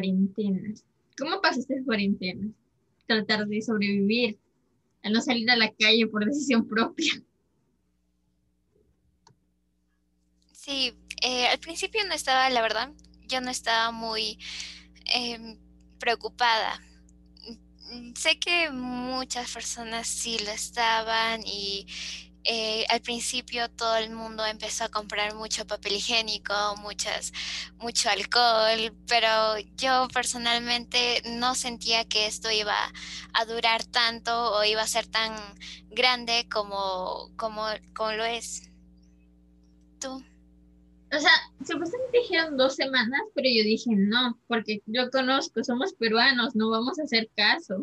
[0.00, 0.74] de hoy, la cuarentena.
[1.18, 2.48] ¿Cómo pasaste cuarentena?
[3.06, 4.38] Tratar de sobrevivir,
[5.02, 7.12] a no salir a la calle por decisión propia.
[10.52, 12.92] Sí, eh, al principio no estaba, la verdad,
[13.26, 14.38] yo no estaba muy
[15.14, 15.58] em,
[15.98, 16.80] preocupada.
[18.14, 21.86] Sé que muchas personas sí lo estaban y
[22.44, 27.32] eh, al principio todo el mundo empezó a comprar mucho papel higiénico, muchas,
[27.78, 32.76] mucho alcohol, pero yo personalmente no sentía que esto iba
[33.32, 35.32] a durar tanto o iba a ser tan
[35.90, 38.70] grande como, como, como lo es.
[40.00, 40.22] ¿Tú?
[41.14, 41.32] O sea,
[41.66, 46.98] supuestamente dijeron dos semanas, pero yo dije no, porque yo conozco, somos peruanos, no vamos
[46.98, 47.82] a hacer caso.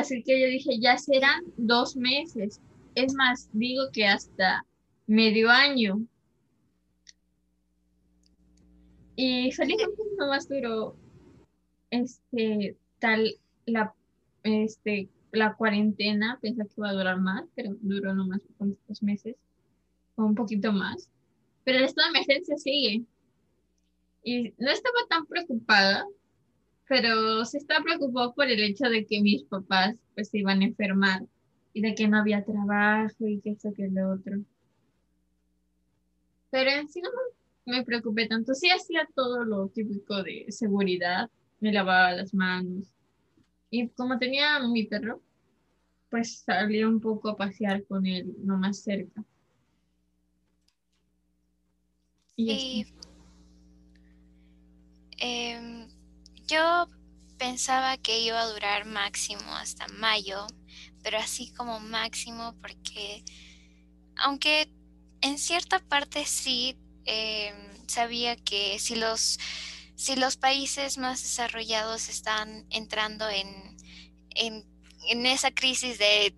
[0.00, 2.58] Así que yo dije, ya serán dos meses.
[2.94, 4.64] Es más, digo que hasta
[5.06, 6.00] medio año.
[9.14, 10.96] Y felizmente no más duró
[11.90, 13.92] este tal la
[14.42, 19.36] este la cuarentena, pensé que iba a durar más, pero duró nomás unos meses
[20.16, 21.10] o un poquito más.
[21.62, 23.04] Pero el estado de emergencia sigue.
[24.24, 26.06] Y no estaba tan preocupada
[26.90, 30.64] pero se está preocupado por el hecho de que mis papás pues se iban a
[30.64, 31.22] enfermar
[31.72, 34.40] y de que no había trabajo y que esto que lo otro.
[36.50, 37.10] Pero en sí no
[37.64, 38.54] me preocupé tanto.
[38.54, 42.88] Sí hacía todo lo típico de seguridad, me lavaba las manos.
[43.70, 45.22] Y como tenía mi perro,
[46.10, 49.24] pues salía un poco a pasear con él, no más cerca.
[52.34, 52.84] Y
[55.20, 55.86] eh,
[56.50, 56.88] yo
[57.38, 60.46] pensaba que iba a durar máximo hasta mayo,
[61.02, 63.24] pero así como máximo porque
[64.16, 64.68] aunque
[65.20, 69.38] en cierta parte sí em, sabía que si los,
[69.94, 73.76] si los países más desarrollados están entrando en,
[74.34, 76.34] en, esa crisis de,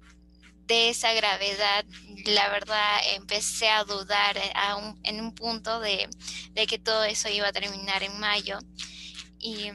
[0.66, 1.84] de, esa gravedad,
[2.26, 4.36] la verdad empecé a dudar
[5.04, 6.08] en un punto de,
[6.52, 8.58] de que todo eso iba a terminar en mayo.
[9.38, 9.72] Y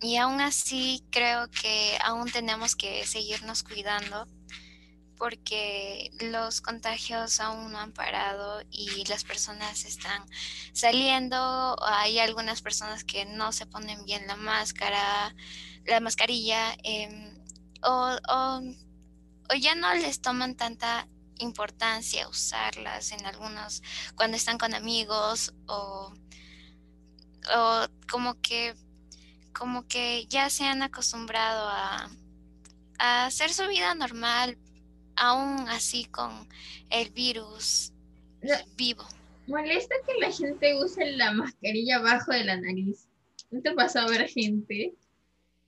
[0.00, 4.26] y aún así creo que aún tenemos que seguirnos cuidando
[5.20, 10.24] porque los contagios aún no han parado y las personas están
[10.72, 11.76] saliendo.
[11.84, 15.34] Hay algunas personas que no se ponen bien la máscara,
[15.84, 17.38] la mascarilla, em,
[17.82, 21.06] o, o, ya no les toman tanta
[21.38, 23.82] importancia usarlas en algunos,
[24.14, 26.14] cuando están con amigos o,
[27.54, 28.74] o como que
[29.52, 32.10] como que ya se han acostumbrado a,
[32.98, 34.58] hacer su vida normal,
[35.16, 36.46] aún así con
[36.90, 37.92] el virus
[38.76, 39.04] vivo.
[39.46, 43.08] Molesta que la gente use la mascarilla abajo de la nariz.
[43.50, 44.94] ¿No te pasa a ver gente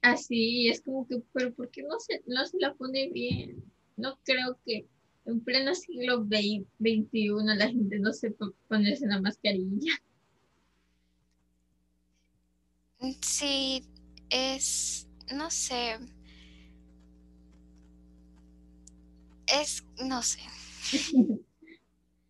[0.03, 0.69] así?
[0.69, 3.65] Es como que, pero ¿por qué no se, no se la pone bien?
[3.97, 4.87] No creo que
[5.25, 9.93] en pleno siglo XXI la gente no sepa ponerse la mascarilla.
[13.21, 13.85] Sí,
[14.31, 15.99] es, no sé,
[19.47, 20.41] es, no sé.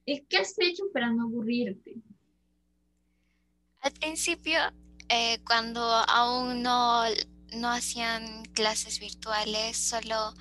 [0.05, 1.95] ¿Y qué has hecho para no aburrirte?
[3.81, 4.59] Al principio,
[5.09, 7.05] eh, cuando aún no,
[7.53, 10.35] no hacían clases virtuales, solo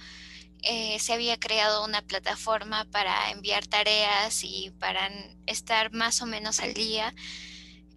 [0.64, 5.10] eh, se había creado una plataforma para enviar tareas y para
[5.46, 7.14] estar más o menos al día.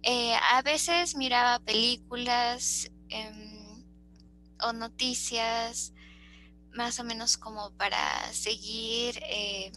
[0.07, 3.83] Eh, a veces miraba películas em,
[4.61, 5.93] o noticias
[6.73, 9.71] más o menos como para seguir eh,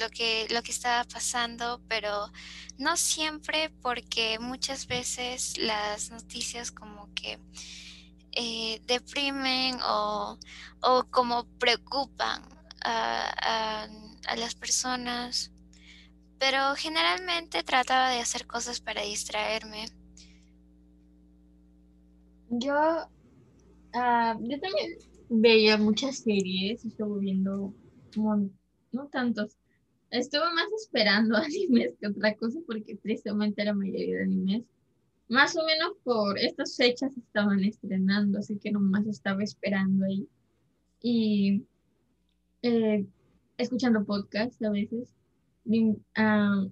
[0.00, 2.28] lo, que, lo que estaba pasando, pero
[2.76, 7.38] no siempre porque muchas veces las noticias como que
[8.32, 10.38] eh, deprimen o,
[11.12, 12.42] como preocupan
[12.82, 13.86] a
[14.36, 15.52] las personas
[16.40, 19.84] pero generalmente trataba de hacer cosas para distraerme.
[22.48, 22.74] Yo,
[23.92, 24.98] ah, yo también
[25.28, 27.74] veía muchas series, estuve viendo,
[28.16, 29.58] no tantos,
[30.10, 34.62] estuve más esperando animes que otra cosa porque tristemente la mayoría de animes,
[35.28, 40.26] más o menos por estas fechas estaban estrenando, así que nomás estaba esperando ahí.
[41.02, 41.62] Y
[42.62, 43.06] eh,
[43.58, 45.14] escuchando podcasts a veces
[46.16, 46.66] Ah,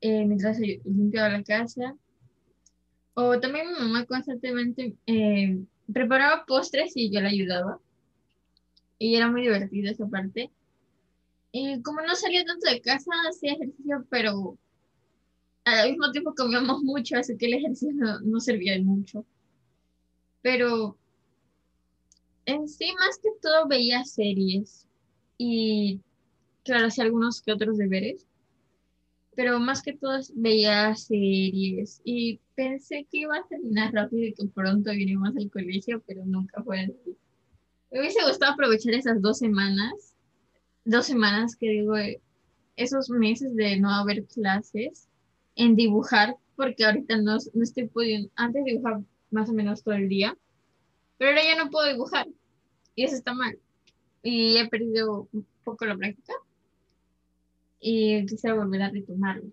[0.00, 1.96] eh, mientras limpiaba la casa.
[3.14, 7.80] O también mi mamá constantemente eh, preparaba postres y yo la ayudaba.
[8.98, 10.50] Y era muy divertido esa parte.
[11.52, 14.58] Y como no salía tanto de casa, hacía ejercicio, pero
[15.64, 19.24] al mismo tiempo comíamos mucho, así que el ejercicio no, servía de mucho.
[20.42, 20.96] Pero
[22.46, 24.86] en sí, más que todo veía series
[25.38, 26.00] y,
[26.64, 28.26] claro, hacía algunos que otros deberes,
[29.36, 34.46] pero más que todo veía series y pensé que iba a terminar rápido y que
[34.46, 37.16] pronto iríamos al colegio, pero nunca fue así.
[37.90, 40.14] Me hubiese gustado aprovechar esas dos semanas,
[40.84, 41.94] dos semanas que digo,
[42.76, 45.08] esos meses de no haber clases
[45.56, 50.08] en dibujar, porque ahorita no, no estoy pudiendo, antes dibujaba más o menos todo el
[50.08, 50.36] día,
[51.18, 52.26] pero ahora ya no puedo dibujar
[52.94, 53.58] y eso está mal.
[54.22, 56.32] Y he perdido un poco la práctica
[57.86, 59.44] y quisiera volver a retomarlo.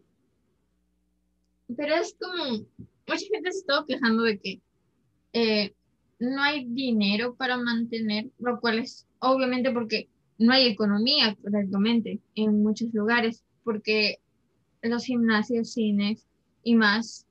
[1.76, 2.66] Pero es como,
[3.06, 4.62] mucha gente se está quejando de que
[5.34, 5.76] eh,
[6.18, 10.08] no hay dinero para mantener, lo cual es obviamente porque
[10.38, 14.20] no hay economía correctamente en muchos lugares, porque
[14.82, 16.26] los gimnasios, cines
[16.64, 17.28] y más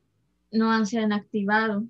[0.52, 1.84] no han sido activado.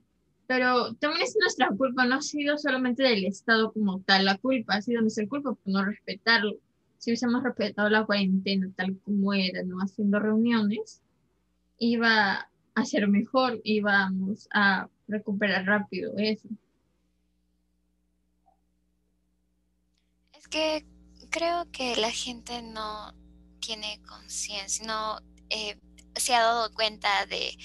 [0.47, 4.75] Pero también es nuestra culpa, no ha sido solamente del Estado como tal, la culpa
[4.75, 6.59] ha sido nuestra culpa por no respetarlo.
[7.01, 11.01] Si hubiésemos respetado la cuarentena tal como era, no haciendo reuniones,
[11.79, 16.47] iba a ser mejor, íbamos a recuperar rápido eso.
[20.35, 20.85] Es que
[21.31, 23.15] creo que la gente no
[23.61, 25.81] tiene conciencia, no eh,
[26.17, 27.57] se ha dado cuenta de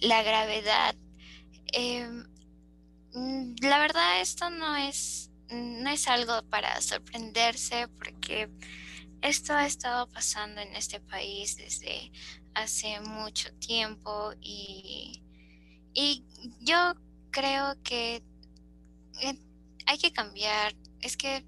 [0.00, 0.96] la gravedad.
[1.72, 2.24] Em,
[3.12, 8.48] mm, la verdad, esto no es, no es algo para sorprenderse porque
[9.22, 12.10] esto ha estado pasando en este país desde
[12.54, 15.22] hace mucho tiempo y,
[15.92, 16.24] y
[16.60, 16.94] yo
[17.30, 18.22] creo que
[19.86, 20.74] hay que cambiar.
[21.00, 21.44] Es que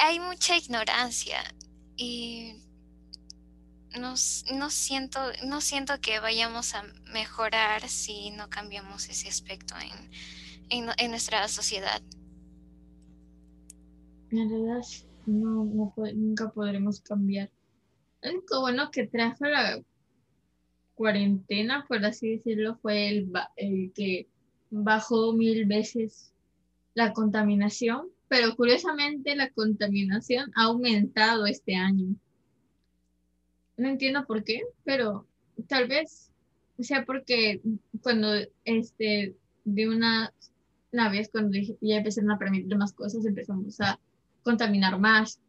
[0.00, 1.42] hay mucha ignorancia
[1.96, 2.56] y
[3.98, 9.74] no, siento, no siento que vayamos a mejorar si no cambiamos ese aspecto
[10.70, 12.02] en, en, nuestra sociedad.
[14.36, 14.82] En realidad
[15.26, 15.64] no,
[16.14, 17.50] nunca podremos cambiar.
[18.20, 19.80] Lo único bueno que trajo la
[20.96, 24.26] cuarentena, por así decirlo, fue el, el que
[24.70, 26.32] bajó mil veces
[26.94, 32.16] la contaminación, pero curiosamente la contaminación ha aumentado este año.
[33.76, 35.28] No entiendo por qué, pero
[35.68, 36.32] tal vez
[36.80, 37.60] sea porque
[38.02, 38.32] cuando
[38.64, 40.32] este de una,
[40.92, 44.00] una vez cuando ya empezaron a permitir más cosas empezamos a
[44.44, 45.40] contaminar más.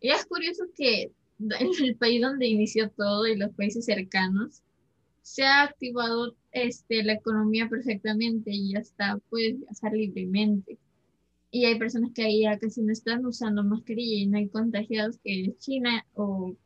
[0.00, 4.62] Y es curioso que en el país donde inició todo y los países cercanos
[5.22, 10.78] se ha activado este, la economía perfectamente y ya está, puedes viajar libremente.
[11.50, 15.18] Y hay personas que ahí ya casi no están usando mascarilla y no hay contagiados
[15.22, 16.56] que China o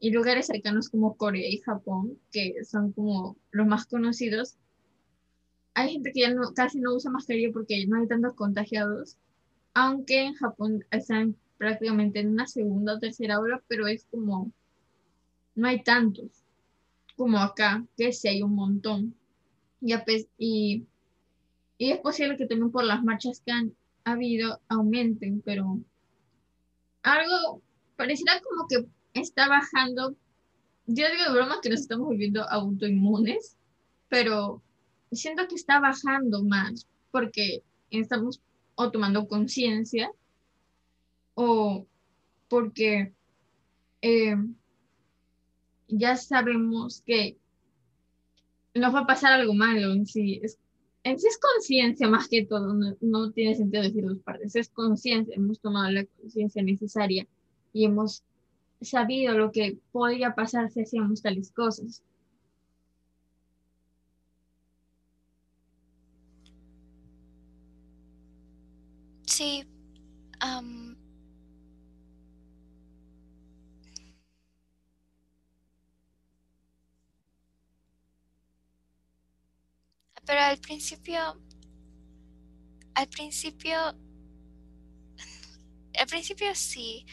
[0.00, 4.56] y lugares cercanos como Corea y Japón, que son como los más conocidos,
[5.74, 9.16] hay gente que ya no, casi no usa mascarilla porque no hay tantos contagiados,
[9.74, 14.52] aunque en Japón están prácticamente en una segunda o tercera ola, pero es como,
[15.54, 16.44] no hay tantos
[17.16, 19.14] como acá, que sí hay un montón.
[19.80, 19.92] Y,
[20.38, 20.86] y,
[21.76, 25.80] y es posible que también por las marchas que han habido aumenten, pero
[27.02, 27.62] algo
[27.96, 28.86] pareciera como que
[29.20, 30.14] está bajando.
[30.86, 33.56] Yo digo de broma que nos estamos volviendo autoinmunes,
[34.08, 34.62] pero
[35.12, 38.40] siento que está bajando más porque estamos
[38.80, 40.10] o tomando conciencia
[41.34, 41.84] o
[42.48, 43.12] porque
[44.00, 44.36] eh,
[45.88, 47.36] ya sabemos que
[48.74, 50.40] nos va a pasar algo malo en sí.
[50.44, 50.58] Es,
[51.02, 54.68] en sí es conciencia más que todo, no, no tiene sentido decir dos partes, es
[54.68, 57.26] conciencia, hemos tomado la conciencia necesaria
[57.72, 58.22] y hemos
[58.80, 62.04] sabido lo que podría pasar si hacíamos tales cosas.
[69.38, 69.64] Sí.
[80.26, 81.40] pero al principio,
[82.94, 83.78] al principio,
[85.94, 87.06] al principio sí,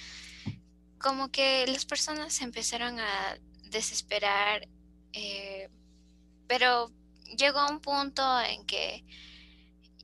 [0.97, 3.37] como que las personas empezaron a
[3.69, 4.67] desesperar,
[5.13, 5.69] eh,
[6.47, 6.91] pero
[7.37, 9.05] llegó un punto en que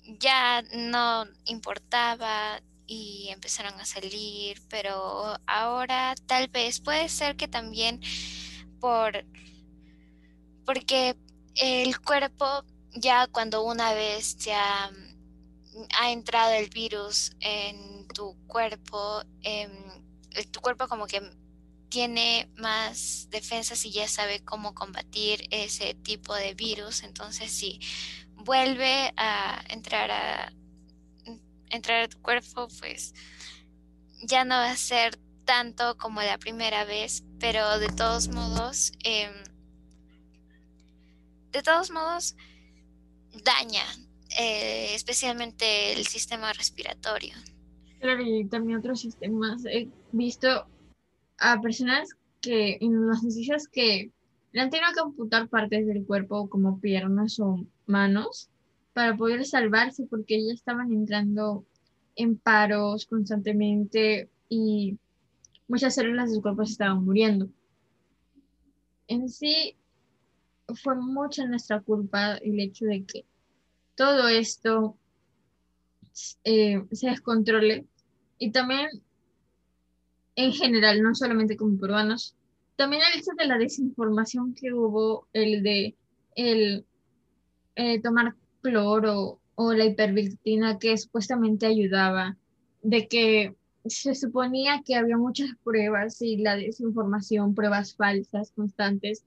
[0.04, 8.02] ya no importaba y empezaron a salir, pero ahora tal vez puede ser que también
[8.80, 9.26] por
[10.66, 11.16] porque
[11.56, 14.92] el cuerpo ya cuando una vez ya
[16.00, 19.72] ha entrado el virus en tu cuerpo, em,
[20.52, 21.22] tu cuerpo como que
[21.90, 27.04] tiene más defensas y ya sabe cómo combatir ese tipo de virus.
[27.04, 27.80] Entonces, si
[28.44, 30.54] vuelve a entrar a
[31.70, 33.14] entrar a tu cuerpo, pues
[34.24, 39.32] ya no va a ser tanto como la primera vez, pero de todos modos, em,
[41.52, 42.36] de todos modos,
[43.44, 43.84] daña
[44.40, 47.34] eh, especialmente el sistema respiratorio.
[48.00, 49.66] Claro, y también otros sistemas.
[49.66, 50.66] He visto
[51.38, 54.12] a personas que en las noticias que
[54.54, 58.50] le han tenido que amputar partes del cuerpo como piernas o manos
[58.94, 61.66] para poder salvarse porque ya estaban entrando
[62.16, 64.98] en paros constantemente y
[65.68, 67.50] muchas células de su cuerpo se estaban muriendo.
[69.08, 69.78] En sí,
[70.76, 73.26] fue mucha nuestra culpa el hecho de que
[73.96, 74.98] todo esto
[76.44, 77.86] eh, se descontrole
[78.38, 78.90] y también
[80.36, 82.36] en general, no solamente como peruanos,
[82.76, 85.96] también el hecho de la desinformación que hubo, el de
[86.36, 86.86] el
[87.76, 92.38] eh, tomar cloro o la hipervictina que supuestamente ayudaba,
[92.82, 99.24] de que se suponía que había muchas pruebas y la desinformación, pruebas falsas constantes,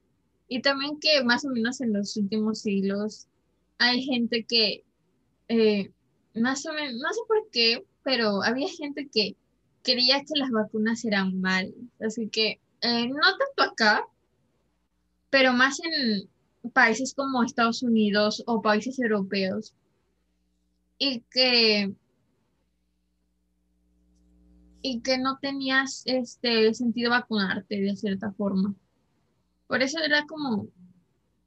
[0.48, 3.26] y también que más o menos en los últimos siglos
[3.78, 4.84] hay gente que,
[5.48, 5.90] eh,
[6.34, 9.36] más o menos, no sé por qué, pero había gente que
[9.82, 11.74] quería que las vacunas eran mal.
[12.00, 14.06] Así que eh, no tanto acá,
[15.30, 16.28] pero más en
[16.72, 19.74] países como Estados Unidos o países europeos.
[20.98, 21.92] Y que
[24.86, 28.74] y que no tenías este sentido vacunarte de cierta forma.
[29.66, 30.68] Por eso era como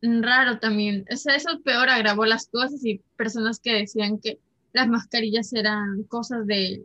[0.01, 1.05] raro también.
[1.11, 4.39] O sea, eso peor agravó las cosas y personas que decían que
[4.73, 6.83] las mascarillas eran cosas de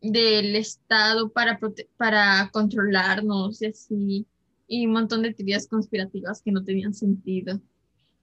[0.00, 1.58] del Estado para,
[1.96, 4.26] para controlarnos y así,
[4.70, 7.60] y un montón de teorías conspirativas que no tenían sentido.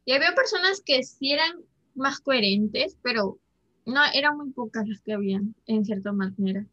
[0.06, 1.52] Y había personas que sí eran
[1.94, 3.38] más coherentes, pero
[3.86, 6.66] no, eran muy pocas las que habían, en cierta manera.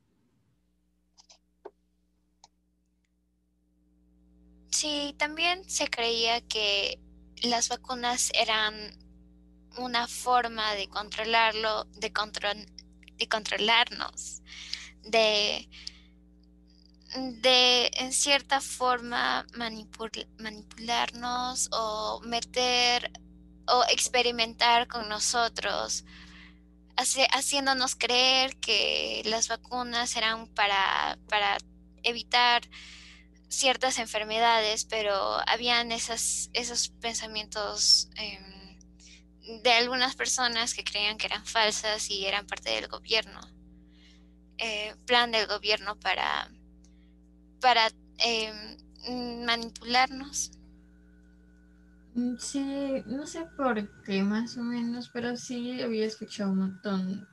[4.71, 7.00] Sí, también se creía que
[7.43, 8.75] las vacunas eran
[9.76, 12.59] una forma de controlarlo, de, control,
[13.16, 14.40] de controlarnos
[15.02, 15.69] de,
[17.14, 23.11] de en cierta forma manipularnos o meter
[23.66, 26.04] o experimentar con nosotros,
[26.97, 31.59] haciéndonos creer que las vacunas eran para, para
[32.02, 32.62] evitar
[33.49, 35.14] ciertas enfermedades, pero
[35.49, 42.47] habían esas, esos pensamientos em, de algunas personas que creían que eran falsas y eran
[42.47, 43.40] parte del gobierno.
[44.59, 46.50] Eh, plan del gobierno para,
[47.64, 50.50] para em, manipularnos.
[52.14, 57.26] Mm, sí, no sé por qué más o menos, pero sí había escuchado un montón,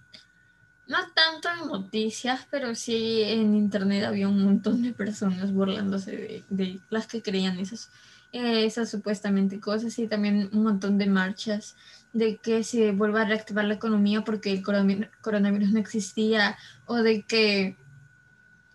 [0.88, 6.80] no tanto en noticias, pero sí en internet había un montón de personas burlándose de,
[6.90, 7.90] las que creían esas,
[8.32, 11.76] esas supuestamente cosas y también un montón de marchas
[12.14, 17.24] de que se vuelva a reactivar la economía porque el coronavirus no existía o de
[17.24, 17.76] que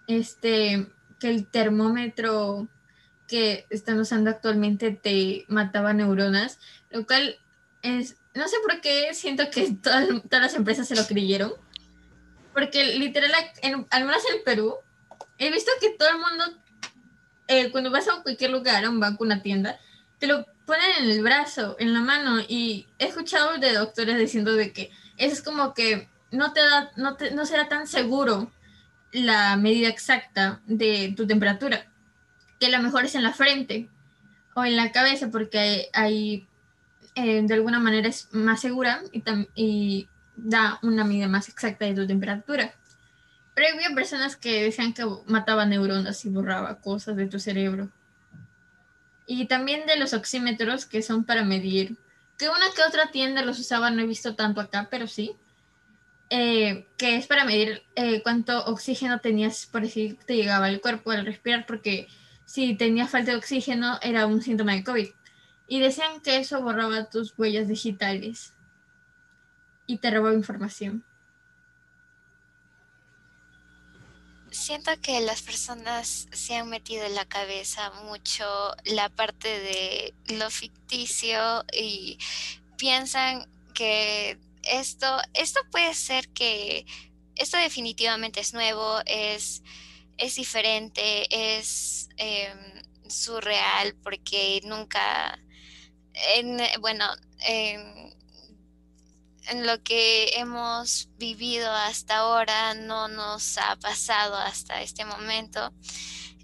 [0.07, 2.69] este que el termómetro
[3.27, 6.59] que están usando actualmente te mataba neuronas,
[6.91, 7.39] lo cual
[7.83, 11.53] es, no sé por qué siento que todas, las empresas se lo creyeron,
[12.53, 13.31] porque literal,
[13.63, 14.77] en, al menos en Perú,
[15.39, 16.45] he visto que todo el mundo,
[17.49, 19.79] eh, cuando vas a cualquier lugar, a un banco, una tienda,
[20.19, 24.55] te lo ponen en el brazo, en la mano, y he escuchado de doctores diciendo
[24.55, 28.51] de que es como que no te da, no, te, no será tan seguro
[29.25, 31.87] la medida exacta de tu temperatura,
[32.61, 33.89] que lo mejor es en la frente
[34.55, 36.47] o en la cabeza, porque hay,
[37.15, 39.23] eh, de alguna manera es más segura y,
[39.55, 42.75] y da una medida más exacta de tu temperatura.
[43.55, 47.91] Pero había personas que decían que mataba neuronas y borraba cosas de tu cerebro
[49.27, 51.97] y también de los oxímetros que son para medir,
[52.39, 55.35] que una que otra tienda los usaba, no he visto tanto acá, pero sí,
[56.31, 61.11] eh, que es para medir eh, cuánto oxígeno tenías, por decir, te llegaba al cuerpo
[61.11, 62.09] al respirar, porque
[62.45, 65.09] si tenías falta de oxígeno era un síntoma de COVID.
[65.69, 68.55] Y decían que eso borraba tus huellas digitales
[69.87, 71.05] y te robaba información.
[74.57, 78.45] siento que las personas se han metido en la cabeza mucho
[78.85, 82.19] la parte de lo ficticio y
[82.77, 84.39] piensan que
[84.71, 86.87] esto, esto puede ser que
[87.35, 89.63] esto definitivamente es nuevo, es,
[90.17, 95.39] es diferente, es em, surreal porque nunca,
[96.35, 97.05] en, bueno,
[97.41, 98.15] en,
[99.49, 105.73] en lo que hemos vivido hasta ahora no nos ha pasado hasta este momento.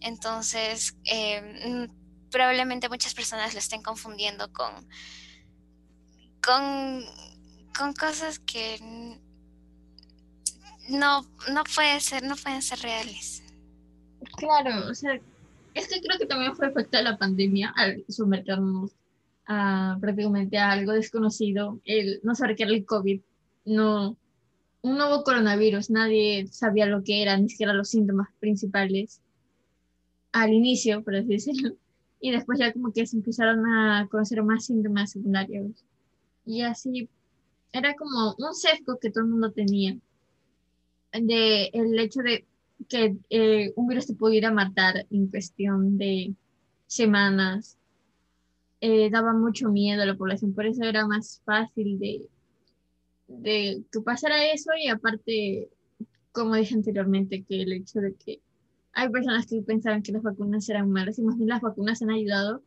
[0.01, 1.89] Entonces, em,
[2.31, 4.89] probablemente muchas personas lo estén confundiendo con,
[6.43, 7.05] con,
[7.77, 8.79] con cosas que
[10.89, 13.43] no, no pueden ser, no pueden ser reales.
[14.37, 15.21] Claro, o sea,
[15.75, 18.93] es que creo que también fue efecto de la pandemia al someternos
[19.47, 23.21] a prácticamente a algo desconocido, el no saber qué era el COVID,
[23.65, 24.17] no,
[24.83, 29.21] un nuevo coronavirus, nadie sabía lo que era, ni siquiera los síntomas principales
[30.33, 31.75] al inicio, por así decirlo,
[32.21, 35.85] y después ya como que se empezaron a conocer más síntomas secundarios.
[36.47, 37.09] Y así
[37.73, 39.97] era como un sesgo que todo el mundo tenía
[41.13, 42.47] de el hecho de
[42.89, 46.35] que eh, un virus te pudiera matar en cuestión de
[46.87, 47.79] semanas.
[48.81, 52.29] Eh, daba mucho miedo a la población, por eso era más fácil de,
[53.29, 55.69] de que pasara eso y aparte,
[56.33, 58.41] como dije anteriormente, que el hecho de que
[58.93, 62.11] hay personas que pensaban que las vacunas eran malas y más bien las vacunas han
[62.11, 62.63] ayudado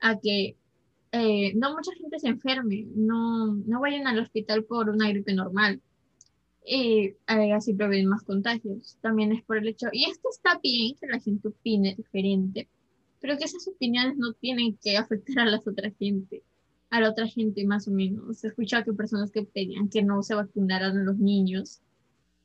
[0.00, 0.56] a que
[1.14, 5.80] eh, no mucha gente se enferme, no, no vayan al hospital por una gripe normal
[6.66, 8.98] y eh, así prevenir más contagios.
[9.00, 12.68] También es por el hecho, y esto está bien que la gente opine diferente,
[13.20, 16.42] pero que esas opiniones no tienen que afectar a las otras gente,
[16.90, 18.38] a la otra gente más o menos.
[18.38, 21.80] Se escucha que personas que pedían que no se vacunaran a los niños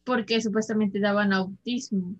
[0.03, 2.15] porque supuestamente daban autismo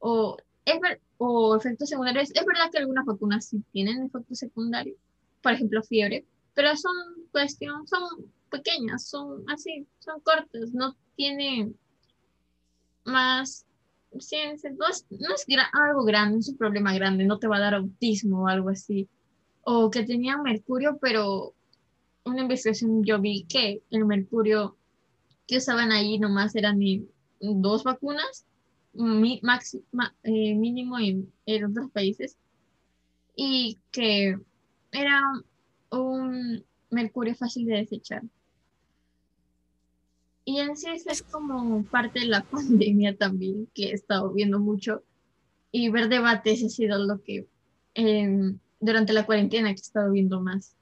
[0.00, 0.80] o, es
[1.18, 2.30] o efectos secundarios.
[2.34, 4.96] Es verdad que algunas vacunas sí tienen efectos secundarios,
[5.44, 6.96] por ejemplo fiebre, pero son
[7.30, 11.70] cuestión, son pequeñas, son así, son cortas, no tiene
[13.04, 13.66] más
[14.18, 15.06] ciencia, no es,
[15.72, 19.06] algo grande, es un problema grande, no te va a dar autismo o algo así.
[19.64, 21.54] O que tenía mercurio, pero
[22.24, 24.78] una investigación yo vi que el mercurio
[25.46, 26.80] que usaban ahí nomás eran
[27.40, 28.46] dos vacunas,
[28.94, 32.38] eh, mínimo en otros países,
[33.36, 34.38] y que
[34.94, 35.20] era
[35.90, 38.22] un mercurio fácil de desechar.
[40.44, 45.02] Y en sí es como parte de la pandemia también, que he estado viendo mucho.
[45.72, 47.48] Y ver debates ha sido lo que
[47.94, 50.76] em, durante la cuarentena que he estado viendo más.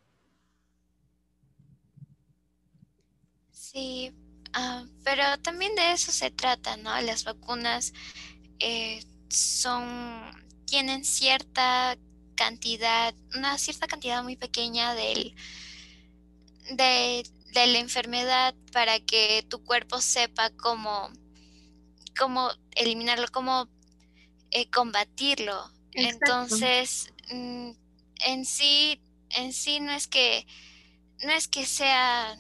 [3.51, 4.13] Sí,
[4.53, 7.01] ah, pero también de eso se trata, ¿no?
[7.01, 7.95] Las vacunas
[8.59, 9.85] eh, son,
[10.67, 11.97] tienen cierta
[12.35, 15.35] cantidad, una cierta cantidad muy pequeña del,
[16.77, 21.11] de de la enfermedad para que tu cuerpo sepa cómo,
[22.19, 23.69] cómo eliminarlo, cómo
[24.51, 25.71] eh, combatirlo.
[25.93, 27.71] Entonces, mm,
[28.27, 30.47] en sí, en sí no es que
[31.23, 32.37] no es que sea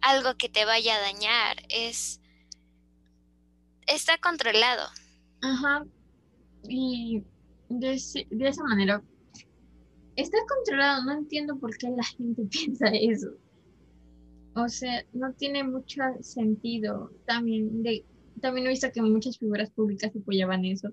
[0.00, 2.20] algo que te vaya a dañar, es
[3.86, 4.88] está controlado.
[5.42, 5.84] Ajá.
[6.68, 7.22] Y
[7.68, 9.02] de, de esa manera
[10.18, 13.28] está controlado, no entiendo por qué la gente piensa eso.
[14.54, 17.12] O sea, no tiene mucho sentido.
[17.26, 17.82] También,
[18.40, 20.92] también he visto que muchas figuras públicas apoyaban eso.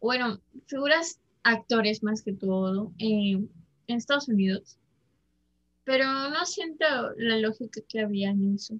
[0.00, 3.48] Bueno, figuras actores más que todo en
[3.86, 4.78] Estados Unidos.
[5.84, 6.84] Pero no siento
[7.16, 8.74] la lógica que había en eso.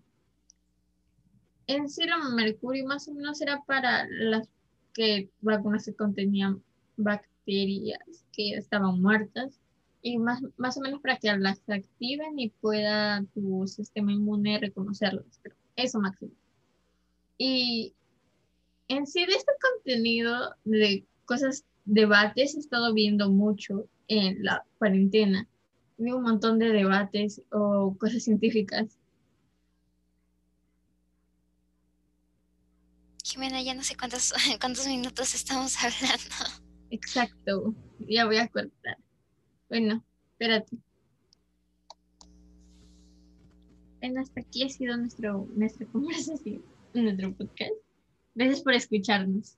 [1.68, 4.48] En el mercurio más o menos era para las
[4.92, 6.62] que vacunas que contenían
[6.96, 9.60] bacterias que estaban muertas
[10.06, 15.40] y más, más o menos para que las activen y pueda tu sistema inmune reconocerlas.
[15.42, 16.30] Pero eso máximo.
[17.38, 17.92] Y
[18.86, 25.48] en sí de este contenido de cosas, debates, he estado viendo mucho en la cuarentena.
[25.98, 29.00] Vi un montón de debates o cosas científicas.
[33.24, 36.62] Jimena, ya no sé cuántos, cuántos minutos estamos hablando.
[36.90, 37.74] Exacto,
[38.08, 38.98] ya voy a cortar.
[39.68, 40.76] Bueno, espérate.
[44.00, 46.62] Bueno, hasta aquí ha sido nuestro, nuestra conversación,
[46.94, 47.72] nuestro podcast.
[48.34, 49.56] Gracias por escucharnos.